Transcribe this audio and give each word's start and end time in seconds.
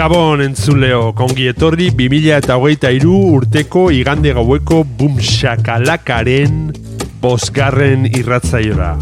Gabon 0.00 0.40
entzuleo, 0.40 1.10
kongi 1.12 1.50
etorri 1.50 1.90
2000 1.92 2.38
eta 2.38 2.54
urteko 2.56 3.82
igande 3.92 4.32
gaueko 4.32 4.78
bumxakalakaren 4.96 6.72
bosgarren 7.20 8.06
irratzaiora. 8.08 8.94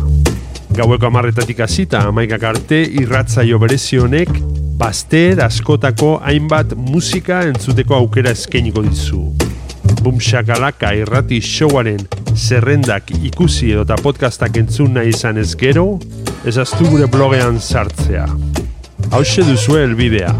Gaueko 0.75 1.07
amarretatik 1.07 1.61
hasita 1.61 2.03
amaikak 2.09 2.43
arte 2.51 2.83
irratzaio 2.83 3.61
berezionek 3.63 4.43
baster 4.75 5.39
askotako 5.47 6.19
hainbat 6.19 6.75
musika 6.75 7.45
entzuteko 7.47 7.95
aukera 7.95 8.35
eskainiko 8.35 8.83
dizu. 8.83 9.23
Bumxakalaka 10.03 10.97
irrati 10.99 11.39
showaren 11.39 12.03
zerrendak 12.35 13.15
ikusi 13.23 13.71
edo 13.71 13.87
podcastak 14.03 14.57
entzun 14.57 14.99
nahi 14.99 15.15
izan 15.15 15.39
ez 15.39 15.55
gero, 15.55 16.01
ezaztu 16.45 16.91
gure 16.91 17.07
blogean 17.07 17.61
sartzea. 17.61 18.27
Hau 19.13 19.23
duzue 19.23 19.85
elbidea 19.85 20.35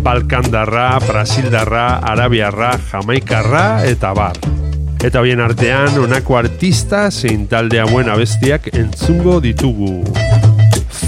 Balkandarra, 0.03 0.99
Brasildarra, 1.07 2.01
Arabiarra, 2.03 2.73
Jamaikarra 2.91 3.85
eta 3.87 4.13
bar. 4.15 4.39
Eta 5.05 5.23
hoien 5.23 5.41
artean 5.41 5.95
honako 6.03 6.41
artista 6.41 7.07
zein 7.11 7.47
talde 7.47 7.79
hauen 7.79 8.11
abestiak 8.11 8.67
entzungo 8.75 9.39
ditugu. 9.41 10.03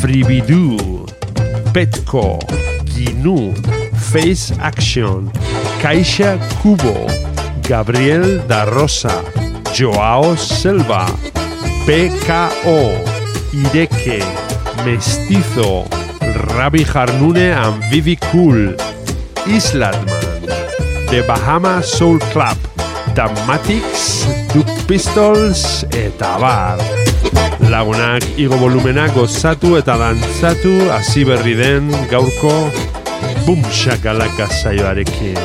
Fribidu, 0.01 1.07
Petko, 1.75 2.39
Ginu, 3.01 3.57
Face 4.13 4.53
Action, 4.61 5.33
Caixa 5.81 6.37
Cubo, 6.61 7.07
Gabriel 7.67 8.45
da 8.47 8.65
Rosa, 8.65 9.25
Joao 9.73 10.37
Selva, 10.37 11.07
PKO, 11.87 12.93
Ireke, 13.57 14.21
Mestizo, 14.85 15.89
Rabi 16.53 16.85
Jarnune 16.85 17.57
and 17.57 17.83
Vivi 17.91 18.17
Cool, 18.17 18.77
Islatman, 19.49 20.45
The 21.09 21.25
Bahama 21.27 21.83
Soul 21.83 22.19
Club, 22.33 22.59
Damatics, 23.15 24.29
Duke 24.53 24.85
Pistols 24.87 25.87
eta 25.97 26.37
bar. 26.37 26.77
Lagunak 27.71 28.25
igo 28.37 28.57
volumena 28.59 29.07
gozatu 29.15 29.77
eta 29.79 29.95
dantzatu 29.97 30.91
hasi 30.91 31.25
berri 31.25 31.55
den 31.55 31.91
gaurko 32.11 32.55
Bum 33.47 33.63
shakalaka 33.71 34.47
saioarekin. 34.63 35.37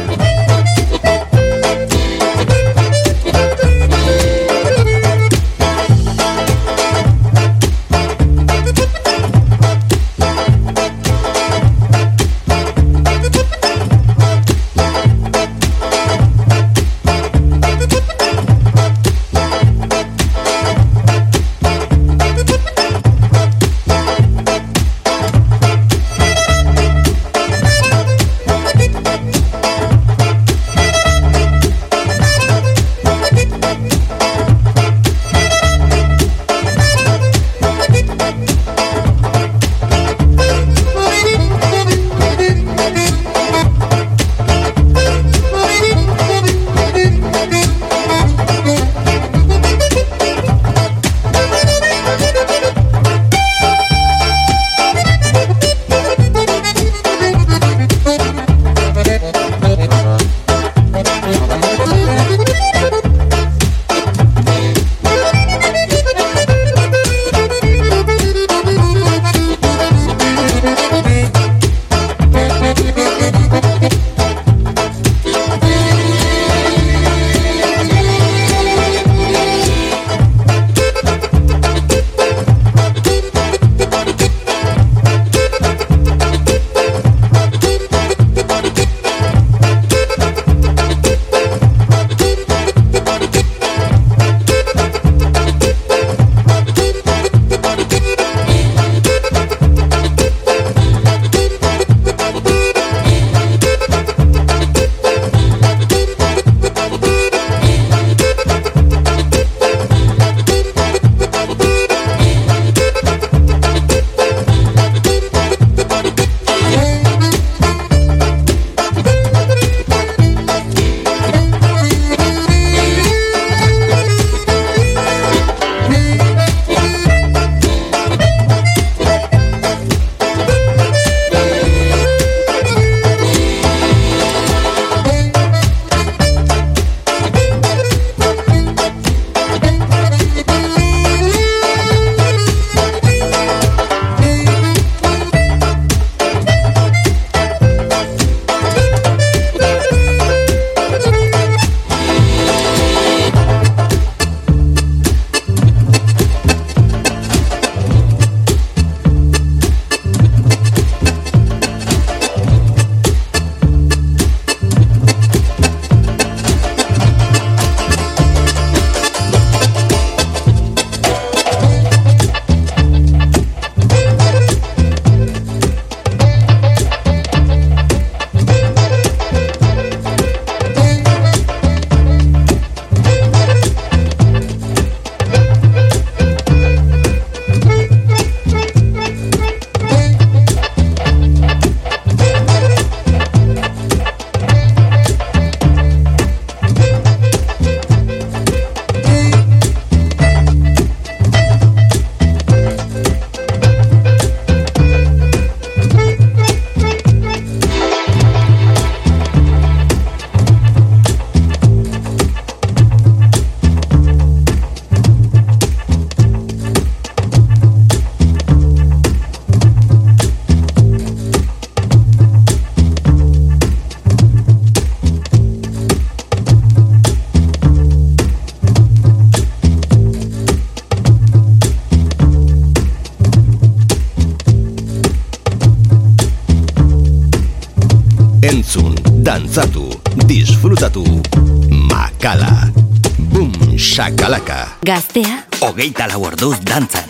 Rita 245.86 246.08
la 246.08 246.16
Gordús 246.16 246.60
danza. 246.66 247.05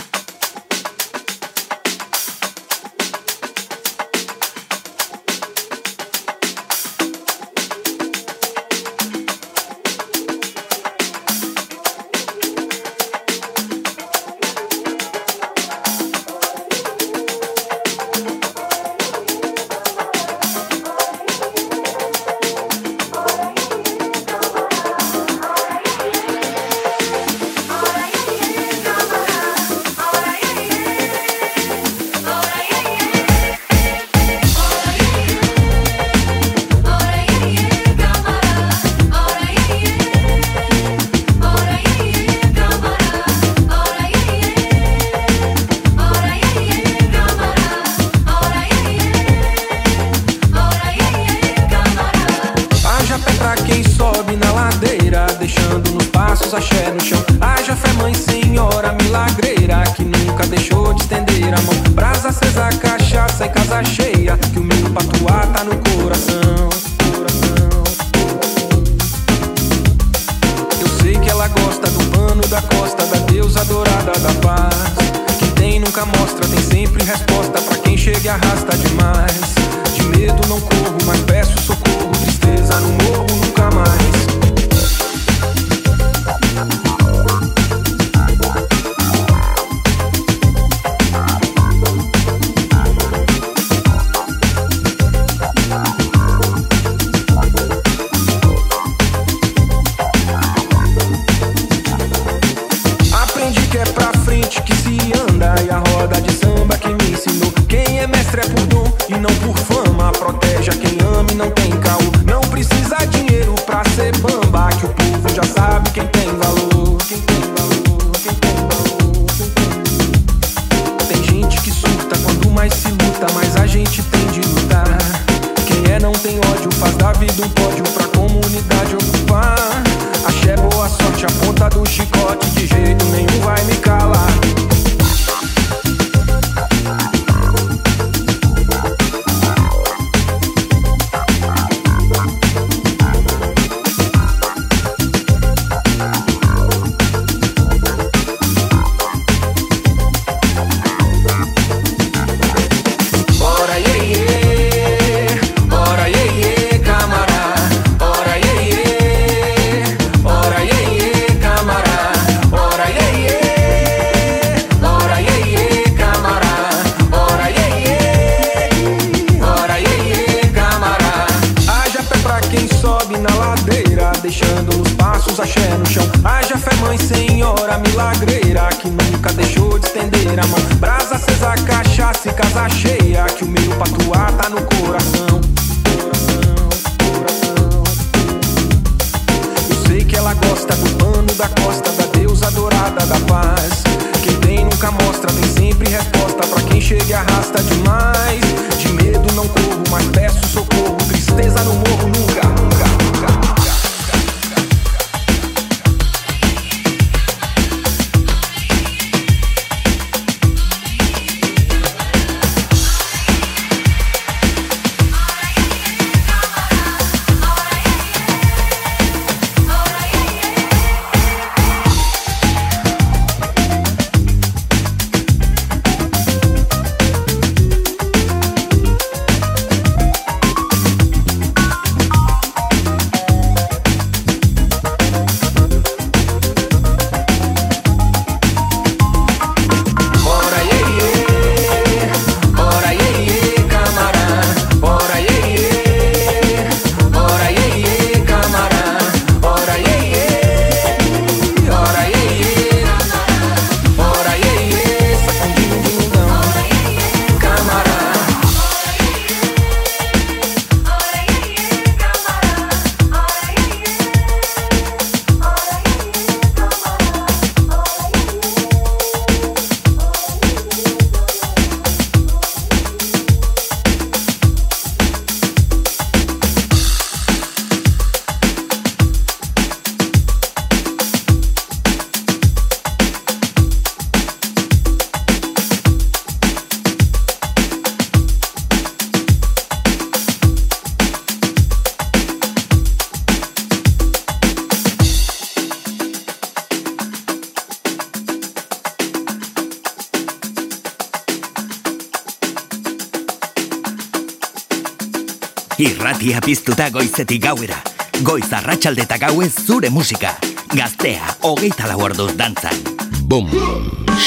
Piztuta 306.45 306.89
goizetik 306.93 307.41
gauera. 307.41 307.77
Goiz 308.21 308.51
arratsalde 308.53 309.01
eta 309.01 309.17
gauez 309.17 309.51
zure 309.65 309.89
musika. 309.89 310.35
Gaztea, 310.75 311.33
hogeita 311.49 311.89
lau 311.89 312.03
orduz 312.05 312.35
dantzan. 312.37 312.85
Bum, 313.25 313.49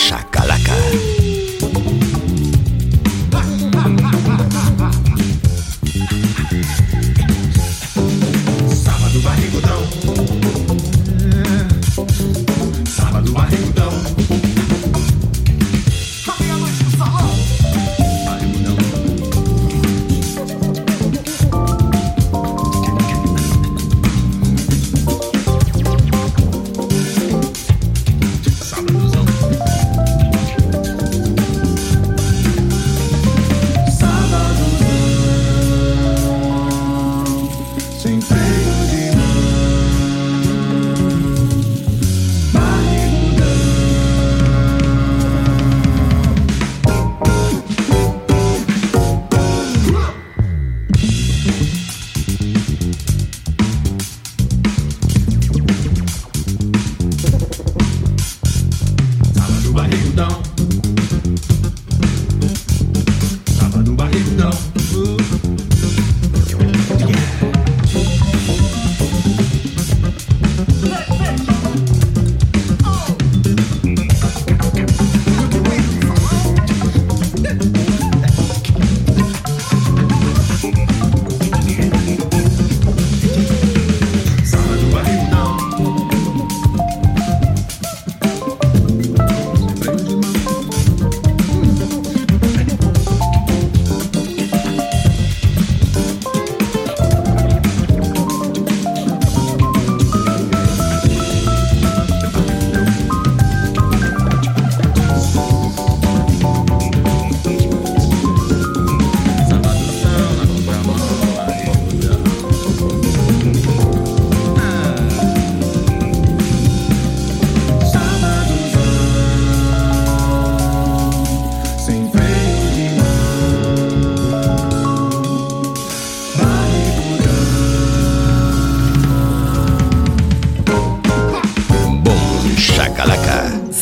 shakalaka. 0.03 0.83
know. 64.39 64.68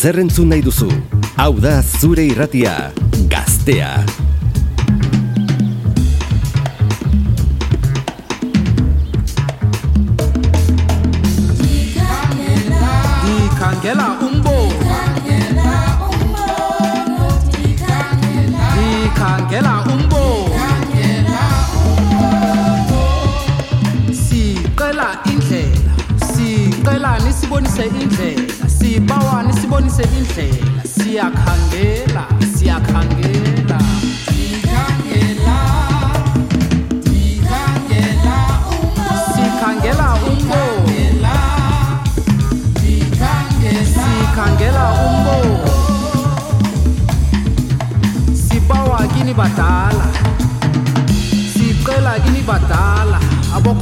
Zer 0.07 0.21
entzun 0.23 0.53
nahi 0.53 0.63
duzu? 0.63 0.87
Hau 1.35 1.57
da 1.59 1.81
zure 1.83 2.23
irratia, 2.31 2.77
gaztea. 3.27 3.91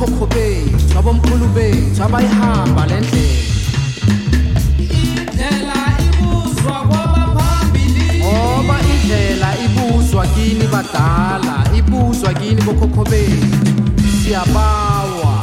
Abokhokho 0.04 0.26
bethu 0.26 0.98
abomkhulu 0.98 1.46
bethu 1.54 2.02
abayihamba 2.04 2.86
le 2.86 3.00
ndlela. 3.00 3.54
Ngoba 8.18 8.76
indlela 8.92 9.48
ibuzwa 9.64 10.26
kini 10.26 10.66
badala 10.72 11.56
ibuzwa 11.78 12.34
kini 12.34 12.62
bokhokho 12.62 13.04
bethu 13.04 13.48
siyabawa 14.22 15.34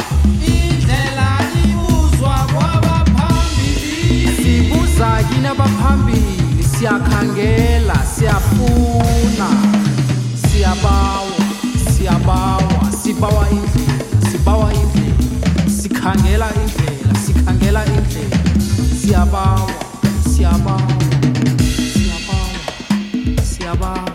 sibuza 4.37 5.23
kini 5.29 5.47
abaphambili 5.47 6.63
siyakhangela 6.63 7.97
siyafuna. 8.15 9.47
Siyabawa 10.41 11.39
siyabawa. 11.93 12.80
Sibawa 13.11 13.43
indlela 13.51 13.95
sibawa 14.31 14.67
indlela 14.71 15.67
sikhangela 15.67 16.47
indlela 16.63 17.13
sikhangela 17.19 17.81
indlela 17.83 18.37
siyabawa 18.99 19.67
siyabawa 20.31 20.95
siyabawa 21.91 22.47
siyabawa 23.51 24.07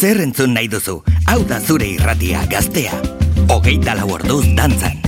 Zer 0.00 0.22
entzun 0.22 0.54
nahi 0.54 0.70
duzu? 0.70 1.02
Hau 1.26 1.42
da 1.44 1.58
zure 1.58 1.90
irratia, 1.98 2.46
gaztea. 2.46 2.94
Hogeita 3.50 3.98
lau 3.98 4.14
orduz 4.14 4.46
dantzan. 4.54 4.99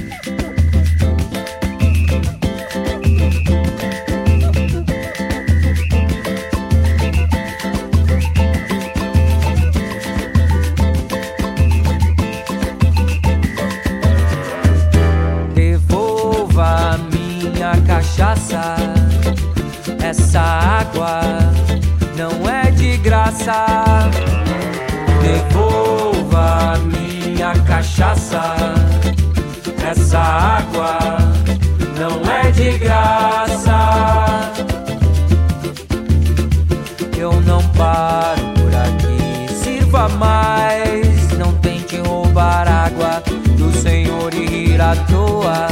toa. 44.97 45.69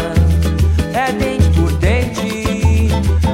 É 0.95 1.13
dente 1.13 1.49
por 1.51 1.73
dente, 1.73 2.89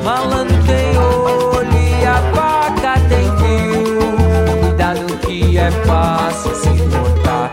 malandro 0.04 0.56
tem 0.64 0.96
olho 0.98 1.72
e 1.72 2.04
a 2.04 2.20
vaca 2.34 3.00
tem 3.08 3.26
fio. 3.38 4.60
Cuidado 4.60 5.18
que 5.26 5.58
é 5.58 5.70
fácil 5.70 6.54
se 6.54 6.68
cortar. 6.90 7.50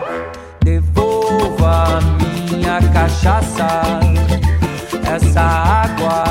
Devolva 0.62 2.00
minha 2.50 2.80
cachaça, 2.92 3.68
essa 5.14 5.40
água 5.40 6.24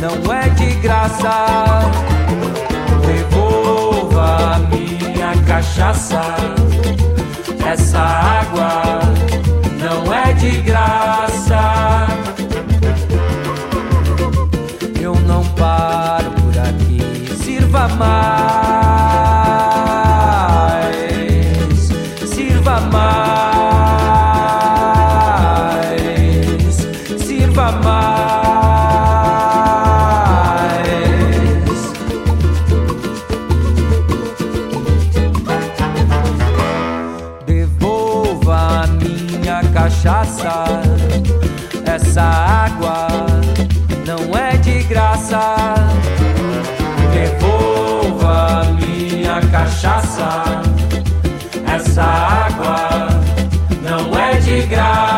não 0.00 0.32
é 0.32 0.48
de 0.50 0.74
graça. 0.76 1.90
Devolva 3.06 4.58
minha 4.70 5.34
cachaça, 5.46 6.22
essa 7.66 7.98
água 7.98 8.89
de 10.40 10.62
graça. 10.62 11.69
Cachaça. 49.80 50.62
Essa 51.66 52.02
água 52.02 53.08
não 53.82 54.18
é 54.18 54.34
de 54.40 54.66
graça. 54.66 55.09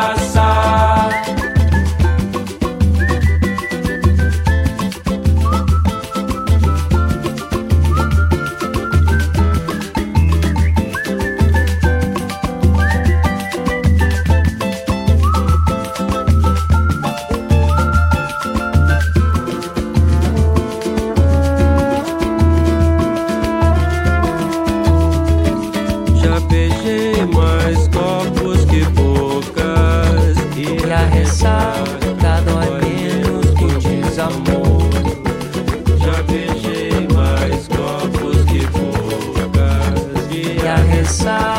inside. 41.02 41.51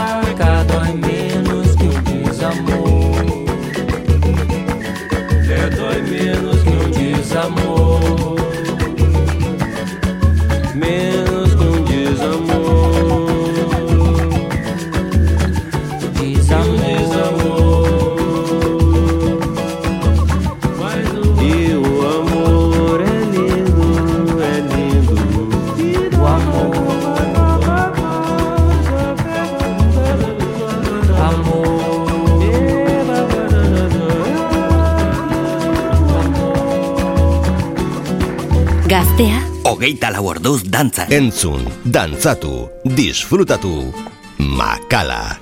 Hogeita 39.84 40.14
lau 40.16 40.30
orduz 40.32 40.62
dantza. 40.64 41.10
Entzun, 41.12 41.66
dantzatu, 41.84 42.70
disfrutatu. 42.88 43.92
Makala. 44.40 45.36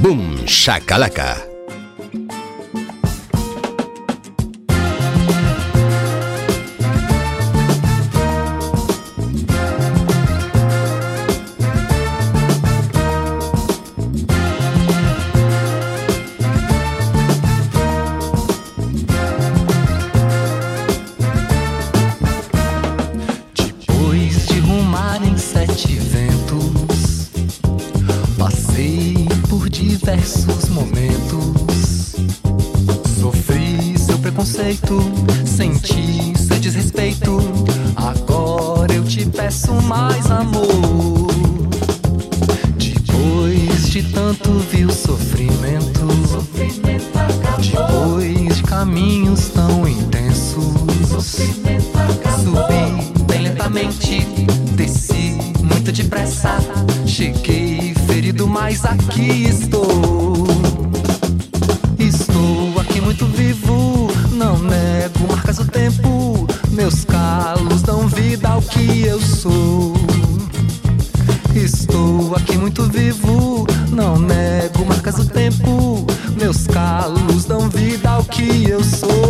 Boom, 0.00 0.46
shakalaka. 0.48 1.43
Vivo, 63.64 64.08
não 64.32 64.58
nego 64.58 65.26
marcas 65.28 65.56
do 65.56 65.64
tempo. 65.64 66.46
Meus 66.70 67.04
calos 67.04 67.82
dão 67.82 68.06
vida 68.08 68.48
ao 68.48 68.62
que 68.62 69.02
eu 69.02 69.20
sou. 69.20 69.94
Estou 71.54 72.34
aqui 72.34 72.56
muito 72.58 72.82
vivo, 72.84 73.66
não 73.90 74.18
nego 74.18 74.84
marcas 74.86 75.16
do 75.16 75.24
tempo. 75.24 76.04
Meus 76.38 76.66
calos 76.66 77.44
dão 77.44 77.68
vida 77.70 78.10
ao 78.10 78.24
que 78.24 78.68
eu 78.68 78.82
sou. 78.82 79.23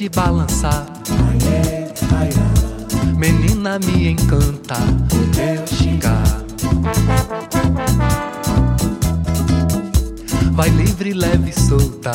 Te 0.00 0.08
balançar. 0.08 0.86
Menina, 3.18 3.78
me 3.80 4.12
encanta 4.12 4.76
o 5.12 5.26
teu 5.30 5.66
xingar. 5.66 6.22
Vai 10.52 10.70
livre, 10.70 11.12
leve 11.12 11.50
e 11.50 11.52
solta. 11.52 12.12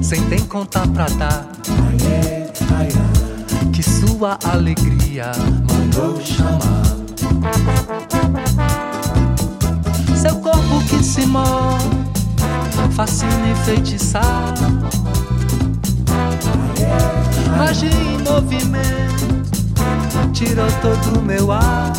Sem 0.00 0.22
tem 0.28 0.38
conta 0.46 0.86
pra 0.86 1.06
dar. 1.06 1.48
Que 3.72 3.82
sua 3.82 4.38
alegria 4.44 5.32
mandou 5.68 6.20
chamar. 6.20 6.84
Seu 10.16 10.36
corpo 10.36 10.80
que 10.88 11.02
se 11.02 11.26
move, 11.26 11.88
fascina 12.94 13.50
e 13.50 13.64
feitiçar. 13.64 14.54
Magia 17.56 17.90
em 17.90 18.18
movimento, 18.22 19.42
tirou 20.32 20.66
todo 20.80 21.18
o 21.18 21.22
meu 21.22 21.50
ar. 21.52 21.92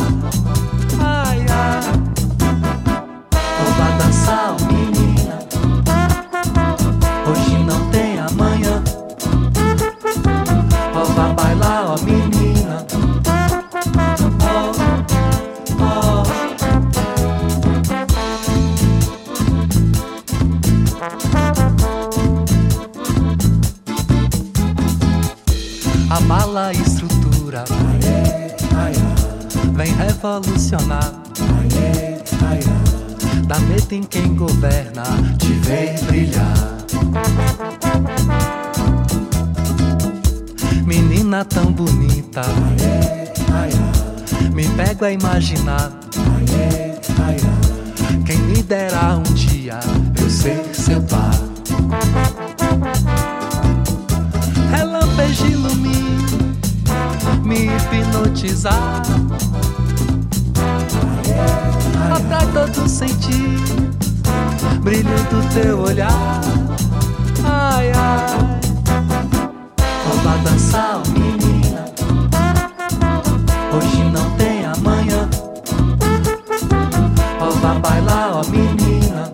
Ai, 1.00 1.44
ai. 1.48 1.80
Vou 3.58 3.98
dançar, 3.98 4.56
menina. 4.66 5.38
Hoje 7.30 7.58
não 7.64 7.90
tem 7.90 8.18
amanhã. 8.18 8.82
Vá 11.14 11.28
bailar, 11.28 11.92
ó, 11.92 11.96
menina. 12.04 12.84
Revolucionar. 29.98 31.12
Dá 33.46 33.58
medo 33.60 33.92
em 33.92 34.02
quem 34.02 34.34
governa, 34.34 35.02
te 35.38 35.52
ver 35.52 36.00
brilhar. 36.04 36.74
Menina 40.84 41.44
tão 41.44 41.72
bonita, 41.72 42.42
me 44.52 44.68
pego 44.70 45.04
a 45.04 45.12
imaginar. 45.12 45.90
Quem 48.24 48.38
me 48.38 48.62
dera 48.62 49.16
um 49.16 49.34
dia 49.34 49.78
eu 50.20 50.30
ser 50.30 50.64
seu 50.74 51.02
par. 51.02 51.34
Relampejo 54.70 55.46
ilumina, 55.46 56.56
me 57.44 57.66
hipnotizar. 57.66 59.02
Atrai 62.14 62.46
todo 62.52 62.88
sentido, 62.88 63.90
brilho 64.82 65.16
do 65.30 65.54
teu 65.54 65.80
olhar. 65.80 66.40
Ai, 67.44 67.92
ai, 67.92 68.60
vamos 70.06 70.50
dançar, 70.50 71.02
menina. 71.08 71.84
Hoje 73.72 74.04
não 74.12 74.30
tem 74.36 74.64
amanhã. 74.64 75.28
Vá 77.62 77.74
bailar, 77.78 78.30
ó, 78.34 78.44
menina. 78.50 79.32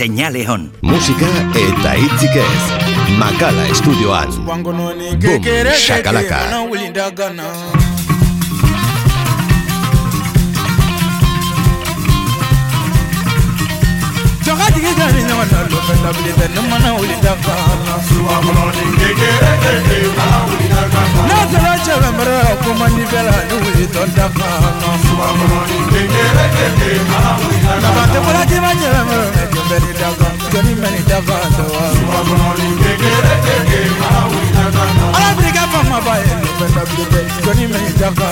Seinale 0.00 0.44
hon. 0.48 0.62
Musika 0.80 1.28
eta 1.60 1.92
hitzik 1.98 2.36
ez. 2.40 2.62
Makala 3.20 3.66
estudioan. 3.74 4.32
Bum, 4.48 4.64
shakalaka. 5.76 6.40
Jɔngatigi 14.50 14.92
ka 14.98 15.06
na 15.06 15.58
lɔfɛ 15.70 15.94
dabili 16.02 16.32
tɛ 16.38 16.46
ne 16.54 16.60
mana 16.70 16.90
wuli 16.98 17.16
dafa 17.22 17.54
N'a 21.28 21.38
sera 21.50 21.72
cɛbɛnbɛrɛ 21.84 22.34
la 22.42 22.52
ko 22.62 22.70
man 22.74 22.90
di 22.96 23.04
bɛɛ 23.04 23.22
Mama 35.90 36.00
bae 36.04 36.22
nipenda 36.24 36.84
vile 36.84 37.30
kwani 37.44 37.66
mejaka 37.66 38.28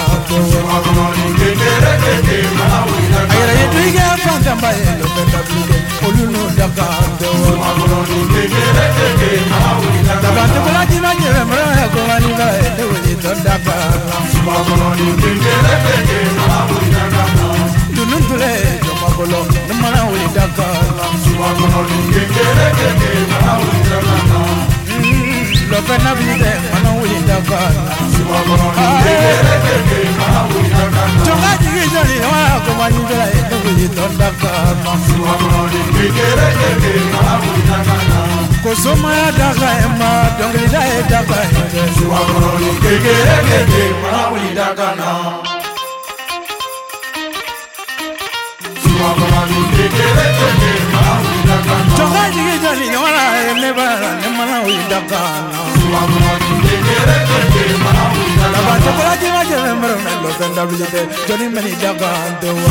Ayera 3.30 3.52
yetu 3.52 3.78
ige 3.88 3.98
fanta 3.98 4.54
bae 4.56 4.76
nipenda 4.78 5.42
vile 5.48 5.82
olulu 6.08 6.50
daka 6.56 6.86
Tabantu 10.22 10.60
kula 10.60 10.86
jina 10.86 11.14
jere 11.14 11.44
mra 11.44 11.80
ya 11.80 11.88
kumani 11.88 12.34
bae 12.38 12.62
newele 12.78 13.14
tondaka 13.22 13.74
Dununtule 17.94 18.80
jomakolo 18.84 19.46
nimana 19.68 20.04
wuli 20.04 20.28
daka 20.34 20.64
Sumakono 21.24 21.82
ni 21.88 22.12
kekere 22.14 22.66
keke 22.78 23.10
mana 23.30 23.52
wuli 23.58 23.80
daka 23.90 24.77
lọ́fẹ́ 25.72 25.96
náà 26.04 26.12
fi 26.18 26.26
tẹ̀ 26.42 26.54
mọ́nà 26.72 26.90
wòye 26.98 27.18
dọ́kọ̀. 27.28 27.60
Tùmá 31.26 31.50
jìgì 31.62 31.84
jọ̀rì 31.94 32.16
wọn 32.30 32.42
àgọ́ 32.54 32.72
wọn 32.78 32.88
ní 32.94 33.00
bẹ́ẹ̀ 33.08 33.28
yẹn 33.34 33.44
lọ́wọ́ 33.50 33.72
yìí 33.78 33.88
tọ́ 33.96 34.06
dọ́kọ̀. 34.20 34.52
Kò 38.64 38.70
sóma 38.82 39.10
yà 39.20 39.28
dàgbà 39.38 39.68
ẹ̀ 39.84 39.88
mọ́ 40.00 40.12
dọ̀nkìlìdá 40.38 40.80
yẹ 40.90 40.98
dàgbà 41.10 41.36
ẹ̀ 41.44 41.50
dẹ̀. 41.72 41.86
Kékeré 42.82 43.36
kékeré 43.48 43.84
mọ́nà 44.02 44.20
wòye 44.30 44.50
dàgbà 44.58 44.88
náà. 45.00 45.16
Tùmá 48.82 49.08
kọ́nà 49.18 49.40
ní 49.50 49.58
kékeré 49.76 50.26
kékeré 50.38 50.72
mọ́nà 50.92 51.12
wòye 51.22 51.40
dàgbà 51.48 51.76
náà. 51.86 51.96
Tùmá 51.98 52.22
jìgì 52.34 52.54
jọ̀rì 52.64 52.86
wọn. 53.04 53.07
ye 53.48 53.54
ne 53.60 53.72
b'a 53.72 53.84
la 54.00 54.10
ne 54.20 54.28
mana 54.36 54.56
o 54.64 54.68
ye 54.68 54.82
dakana 54.90 55.58
labacogola 58.52 59.12
jema 59.20 59.42
jɛmɛ 59.50 59.72
mɛrɛ 59.80 59.96
na 60.04 60.12
lɔfɛn 60.22 60.50
dabili 60.56 60.86
tɛ 60.92 61.00
jɔni 61.26 61.46
mɛ 61.54 61.60
ni 61.64 61.72
dakan 61.82 62.32
tɛ 62.40 62.48
wa. 62.58 62.70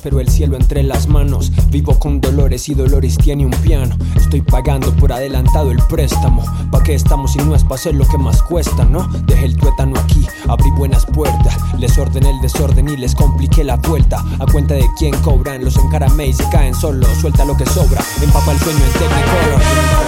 Pero 0.10 0.22
el 0.22 0.28
cielo 0.28 0.58
entre 0.58 0.82
las 0.82 1.08
manos. 1.08 1.52
Vivo 1.70 2.00
con 2.00 2.20
dolores 2.20 2.68
y 2.68 2.74
dolores 2.74 3.16
tiene 3.16 3.46
un 3.46 3.52
piano. 3.52 3.96
Estoy 4.16 4.42
pagando 4.42 4.92
por 4.96 5.14
adelantado 5.14 5.70
el 5.70 5.78
préstamo. 5.84 6.44
¿Pa' 6.72 6.82
qué 6.82 6.96
estamos 6.96 7.34
si 7.34 7.38
no 7.38 7.54
es 7.54 7.64
pa' 7.64 7.76
hacer 7.76 7.94
lo 7.94 8.08
que 8.08 8.18
más 8.18 8.42
cuesta, 8.42 8.86
no? 8.86 9.08
Dejé 9.28 9.46
el 9.46 9.56
tuétano 9.56 10.00
aquí, 10.00 10.26
abrí 10.48 10.72
buenas 10.72 11.06
puertas. 11.06 11.56
Les 11.78 11.96
ordené 11.96 12.32
el 12.32 12.42
desorden 12.42 12.90
y 12.90 12.98
les 12.98 13.14
compliqué 13.14 13.64
la 13.64 13.76
vuelta. 13.76 14.26
A 14.40 14.48
cuenta 14.52 14.74
de 14.74 14.88
quién 14.98 15.16
cobran, 15.22 15.64
los 15.64 15.78
encaramé 15.78 16.30
y 16.30 16.34
se 16.34 16.50
caen 16.50 16.74
solos. 16.74 17.10
Suelta 17.22 17.46
lo 17.46 17.56
que 17.56 17.68
sobra, 17.68 18.04
empapa 18.20 18.54
el 18.54 18.58
sueño 18.58 18.80
en 18.84 18.92
Technicolor. 18.94 19.62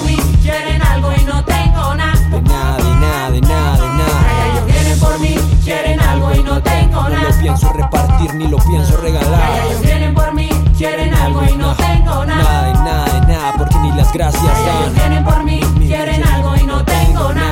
mí, 0.07 0.17
quieren 0.41 0.81
algo 0.81 1.11
y 1.15 1.23
no 1.25 1.45
tengo 1.45 1.93
nada. 1.93 2.27
De 2.31 2.41
nada, 2.41 2.77
de 2.77 2.83
nada, 2.83 3.31
de 3.31 3.41
nada, 3.41 3.73
de 3.75 3.87
nada. 3.87 4.51
Ellos 4.51 4.65
vienen 4.65 4.99
por 4.99 5.19
mí, 5.19 5.35
quieren 5.71 5.99
algo 6.01 6.33
y 6.35 6.43
no 6.43 6.61
tengo 6.61 7.01
No 7.03 7.09
nada. 7.09 7.29
lo 7.29 7.39
pienso 7.39 7.73
repartir 7.73 8.33
ni 8.35 8.47
lo 8.47 8.57
pienso 8.57 8.97
regalar. 8.97 9.59
Ellos 9.67 9.81
vienen 9.81 10.13
por 10.13 10.33
mí, 10.33 10.49
quieren 10.77 11.13
algo 11.13 11.43
y 11.45 11.55
no 11.57 11.73
tengo 11.75 12.25
Nada 12.25 12.43
nada. 12.43 12.63
de 12.67 12.73
nada, 12.73 13.05
de 13.05 13.27
nada, 13.33 13.53
porque 13.57 13.77
ni 13.79 13.91
las 13.93 14.11
gracias 14.11 14.43
Ellos 14.43 14.65
dan. 14.85 14.93
vienen 14.95 15.23
por 15.23 15.43
mí, 15.43 15.59
quieren 15.79 16.23
algo 16.27 16.55
y 16.57 16.63
no 16.63 16.83
tengo 16.83 17.33
nada. 17.33 17.51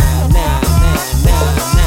You 1.22 1.79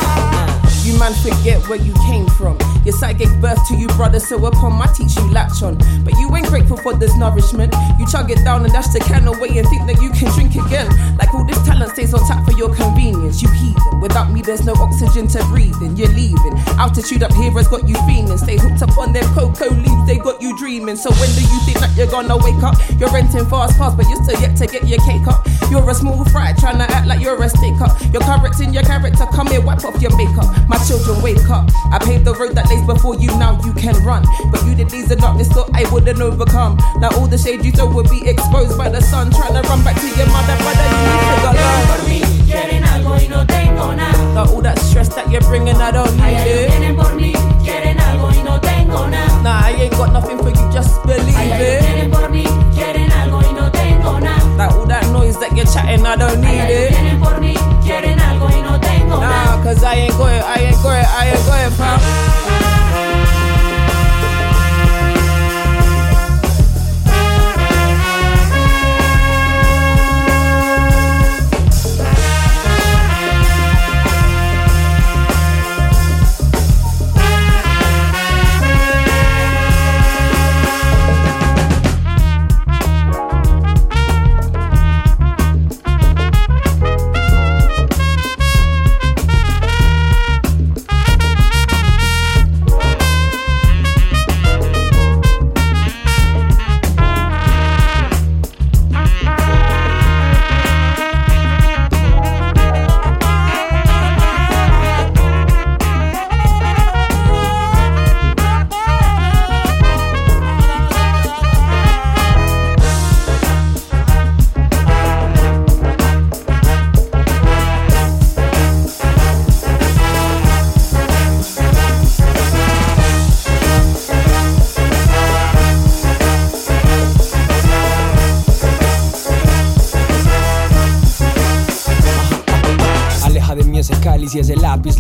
man 1.03 1.15
forget 1.15 1.59
where 1.69 1.81
you 1.83 1.93
came 2.07 2.29
from. 2.39 2.57
Your 2.85 2.95
side 2.95 3.19
gave 3.19 3.33
birth 3.41 3.59
to 3.67 3.75
you, 3.75 3.89
brother, 3.99 4.21
so 4.21 4.47
upon 4.47 4.75
my 4.75 4.87
teach 4.95 5.17
you 5.17 5.27
latch 5.33 5.61
on. 5.63 5.75
But 6.05 6.15
you 6.15 6.31
ain't 6.37 6.47
grateful 6.47 6.77
for 6.77 6.95
this 6.95 7.17
nourishment. 7.17 7.75
You 7.99 8.07
chug 8.07 8.31
it 8.31 8.39
down 8.45 8.63
and 8.63 8.73
dash 8.73 8.87
the 8.89 9.01
can 9.01 9.27
away 9.27 9.59
and 9.59 9.67
think 9.67 9.87
that 9.91 10.01
you 10.01 10.11
can 10.11 10.31
drink 10.35 10.55
again. 10.55 10.87
Like 11.19 11.35
all 11.35 11.45
this 11.45 11.59
talent 11.67 11.91
stays 11.91 12.15
on 12.15 12.21
tap 12.29 12.45
for 12.45 12.53
your 12.53 12.73
convenience. 12.75 13.43
You 13.43 13.51
heathen. 13.51 14.01
Without 14.01 14.31
me, 14.31 14.43
there's 14.43 14.65
no 14.65 14.75
oxygen 14.75 15.27
to 15.29 15.43
breathe 15.47 15.75
in. 15.83 15.97
You're 15.97 16.15
leaving. 16.15 16.55
Altitude 16.79 17.25
up 17.25 17.33
here 17.35 17.51
has 17.51 17.67
got 17.67 17.89
you 17.89 17.97
feeling. 18.07 18.39
Stay 18.39 18.59
hooked 18.59 18.83
up 18.83 18.97
on 18.97 19.13
them 19.13 19.25
cocoa 19.35 19.75
leaves, 19.75 20.07
they 20.07 20.19
got 20.19 20.41
you 20.41 20.57
dreaming. 20.59 20.95
So 20.95 21.11
when 21.11 21.31
do 21.35 21.43
you 21.43 21.59
think 21.67 21.79
that 21.83 21.91
you're 21.97 22.11
gonna 22.11 22.37
wake 22.37 22.63
up? 22.63 22.79
You're 22.99 23.11
renting 23.11 23.47
fast 23.47 23.77
cars, 23.77 23.95
but 23.95 24.07
you're 24.07 24.23
still 24.23 24.41
yet 24.41 24.57
to 24.59 24.67
get 24.67 24.87
your 24.87 25.03
cake 25.03 25.27
up. 25.27 25.47
You're 25.71 25.89
a 25.89 25.95
small 25.95 26.25
fry 26.27 26.53
trying 26.59 26.79
to 26.79 26.87
act 26.91 27.07
like 27.07 27.21
you're 27.21 27.43
a 27.43 27.49
stick 27.49 27.81
up. 27.81 27.99
You're 28.13 28.23
correcting 28.23 28.75
your 28.75 28.83
character, 28.83 29.27
come 29.35 29.47
here, 29.49 29.61
wipe 29.61 29.85
off 29.85 30.01
your 30.03 30.15
makeup. 30.17 30.47
My 30.69 30.79
children, 30.93 31.23
wake 31.23 31.49
up. 31.49 31.71
I 31.91 31.99
paved 31.99 32.25
the 32.25 32.35
road 32.35 32.53
that 32.53 32.69
lays 32.69 32.85
before 32.85 33.15
you, 33.17 33.29
now 33.41 33.57
you 33.65 33.73
can 33.73 33.97
run. 34.05 34.25
But 34.53 34.61
you 34.67 34.75
did 34.75 34.91
these 34.91 35.09
the 35.09 35.17
darkness, 35.17 35.49
thought 35.49 35.71
I 35.73 35.89
wouldn't 35.91 36.21
overcome. 36.21 36.77
Now 37.01 37.09
all 37.17 37.27
the 37.27 37.39
shade 37.39 37.65
you 37.65 37.73
throw 37.73 37.89
will 37.89 38.09
be 38.09 38.29
exposed 38.29 38.77
by 38.77 38.91
the 38.91 39.01
sun. 39.01 39.31
Trying 39.31 39.57
to 39.57 39.63
run 39.69 39.83
back 39.85 39.97
to 39.97 40.09
your 40.13 40.29
mother, 40.29 40.57
brother, 40.61 40.87
you 40.93 41.01
need 41.09 41.25
to 41.33 41.37
go 41.41 41.51
Por 41.89 42.03
mí, 42.09 42.21
quieren 42.45 42.85
algo 42.85 43.17
y 43.17 43.27
no 43.29 43.47
tengo 43.47 43.95
nada. 43.97 44.35
Now 44.35 44.53
all 44.53 44.61
that 44.63 44.79
stress 44.79 45.09
that 45.17 45.31
you're 45.31 45.41
bringing, 45.49 45.77
I 45.77 45.91
don't 45.91 46.13
need 46.17 46.45
it. 46.45 46.71
vienen 46.71 46.97
por 46.97 47.15
mí, 47.17 47.33
quieren 47.65 47.99
algo 47.99 48.29
y 48.31 48.43
no 48.43 48.61
tengo 48.61 49.09
nada. 49.09 49.43
Nah, 49.43 49.69
I 49.69 49.73
ain't 49.81 49.97
got 49.97 50.13
nothing 50.13 50.39
for 50.39 50.51
you, 50.51 50.73
just 50.73 51.03
believe 51.07 51.57
it. 51.57 51.83
vienen 51.83 52.11
por 52.11 52.29
mí, 52.29 52.45
quieren 52.77 53.11
algo 53.13 53.41
y 53.41 53.53
no 53.53 53.71
tengo 53.71 54.21
nada. 54.21 54.45
Like 54.59 54.73
all 54.75 54.87
that 54.87 55.07
noise 55.11 55.39
that 55.41 55.57
you're 55.57 55.67
chatting, 55.67 56.05
I 56.05 56.17
don't 56.17 56.41
need 56.41 56.69
it. 56.69 56.72
go 60.23 60.29
ahead, 60.29 60.45
I 60.45 60.63
ain't 60.63 60.83
go 60.83 60.91
ahead, 60.91 61.07
I 61.07 61.31
ain't 61.31 61.47
go 61.47 61.53
ahead, 61.53 61.73
pal. 61.73 62.32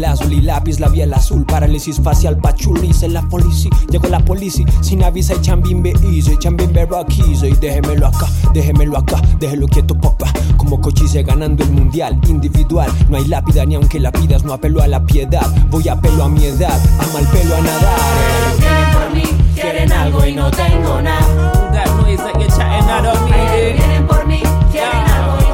Ese 0.03 0.11
lápiz, 0.11 0.11
la 0.11 0.11
azul 0.12 0.32
y 0.32 0.40
lápiz, 0.40 0.80
la 0.80 0.88
vía 0.88 1.05
el 1.05 1.14
azul, 1.14 1.44
parálisis 1.44 2.00
facial, 2.00 2.38
pachulice 2.38 3.09
la 3.09 3.22
policía, 3.22 3.70
llegó 3.90 4.09
la 4.09 4.20
policía, 4.20 4.66
sin 4.80 5.03
avisa 5.03 5.34
y 5.34 5.40
chambimbe 5.40 5.92
easy, 6.05 6.36
chambimbe 6.38 6.86
raquizo 6.86 7.46
y 7.46 7.55
déjemelo 7.55 8.07
acá, 8.07 8.26
déjemelo 8.53 8.98
acá, 8.98 9.20
déjelo 9.38 9.66
quieto 9.68 9.94
papá, 9.94 10.32
como 10.57 10.80
cochise 10.80 11.22
ganando 11.22 11.62
el 11.64 11.70
mundial, 11.70 12.18
individual, 12.28 12.90
no 13.09 13.16
hay 13.16 13.26
lápida 13.26 13.64
ni 13.64 13.74
aunque 13.74 14.00
la 14.00 14.11
pidas, 14.12 14.44
no 14.44 14.53
apelo 14.53 14.82
a 14.82 14.88
la 14.88 15.05
piedad, 15.05 15.46
voy 15.70 15.88
a 15.88 15.92
apelo 15.92 16.24
a 16.24 16.28
mi 16.28 16.44
edad, 16.44 16.80
a 17.00 17.12
mal 17.12 17.26
pelo 17.28 17.57
a 17.57 17.61
nadar. 17.61 17.98
Ellos 18.46 18.59
vienen 18.61 18.92
por 18.92 19.14
mí, 19.14 19.22
quieren 19.55 19.92
algo 19.92 20.26
y 20.26 20.32
no 20.34 20.50
tengo 20.50 21.00
nada. 21.03 21.53
That 21.72 21.86
noise 22.00 22.18
that 22.18 22.34
you're 22.38 22.48
chatting, 22.48 22.88
I 22.88 23.03
don't 23.03 23.24
need 23.24 23.34
Ellos 23.34 23.74
it. 23.74 23.78
vienen 23.78 24.07
por 24.07 24.26
mí, 24.26 24.42
quieren 24.70 25.07
algo 25.11 25.38
y 25.38 25.42
no 25.42 25.42
tengo 25.42 25.51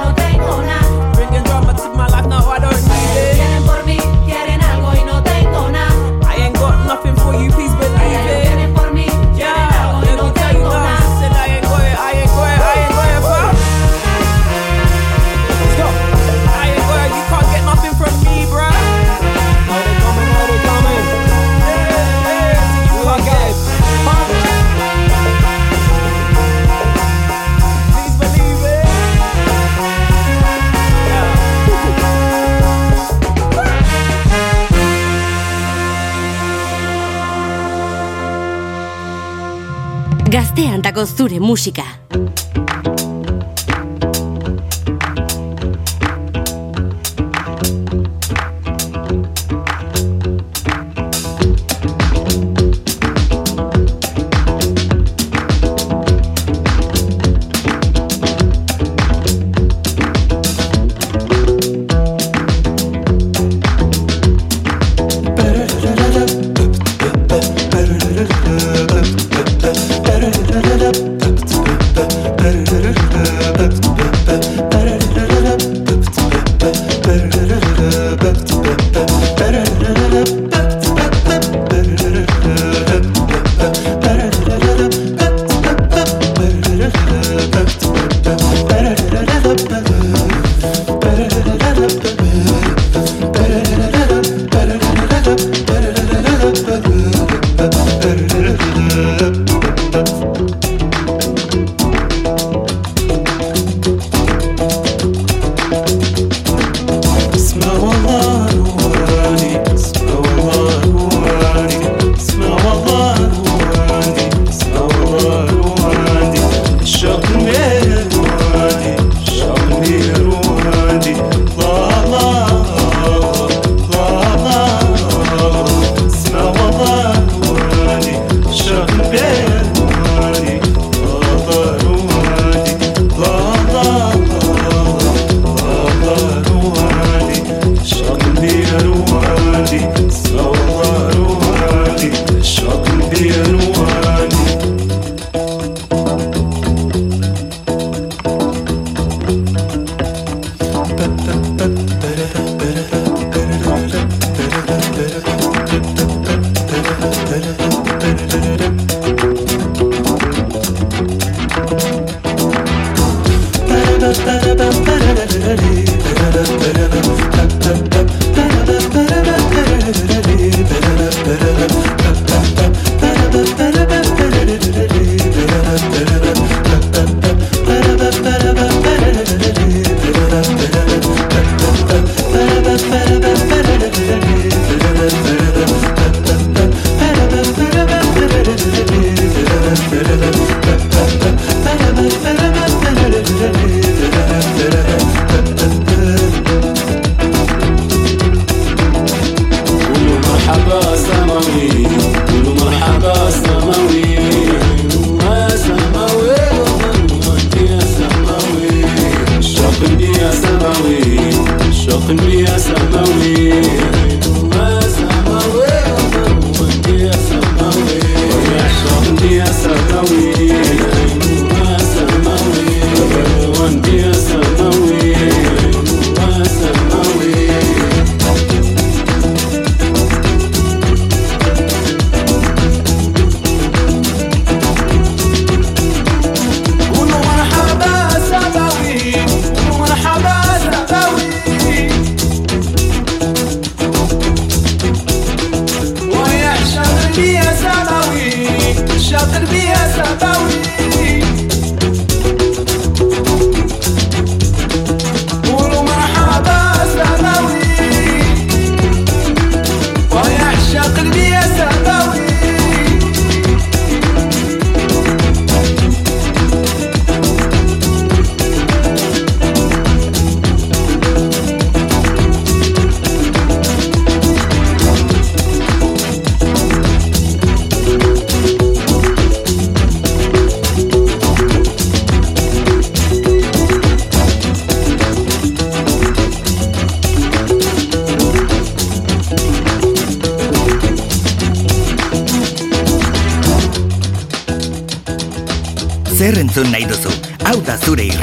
zure 41.05 41.41
musika. 41.41 42.08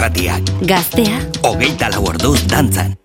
Irratiak. 0.06 0.42
Gaztea, 0.62 1.18
Hogeita 1.42 1.90
lau 1.90 2.06
orduz 2.06 2.46
dantzan. 2.48 3.05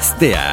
Castea. 0.00 0.49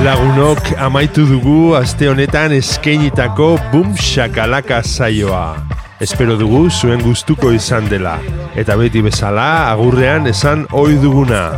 Lagunok 0.00 0.80
amaitu 0.80 1.28
dugu 1.28 1.76
aste 1.76 2.08
honetan 2.08 2.56
eskeinitako 2.56 3.60
Bum 3.68 3.92
Shakalaka 4.00 4.80
zaioa. 4.80 5.60
Espero 6.00 6.40
dugu 6.40 6.72
zuen 6.72 7.04
gustuko 7.04 7.52
izan 7.52 7.84
dela. 7.92 8.16
Eta 8.56 8.80
beti 8.80 9.04
bezala 9.04 9.68
agurrean 9.68 10.24
esan 10.30 10.64
ohi 10.72 10.96
duguna. 11.02 11.52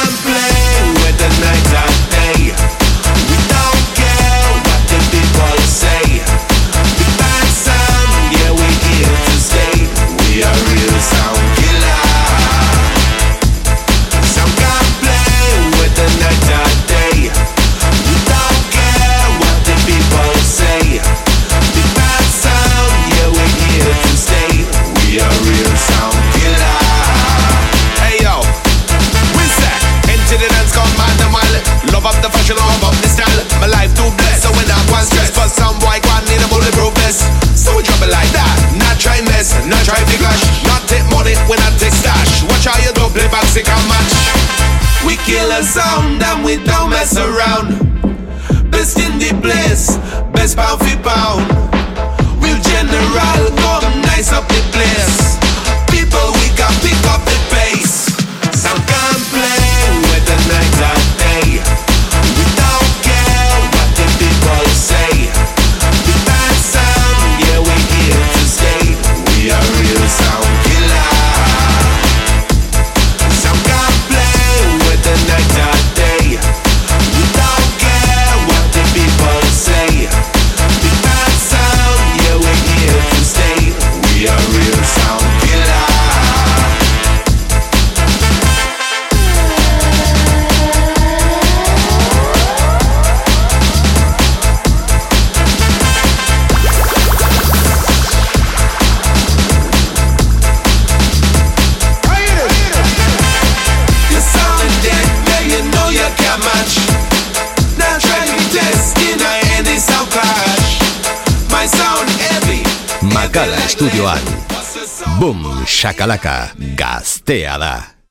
Makalaka, 116.03 116.51
gasteada. 116.75 118.02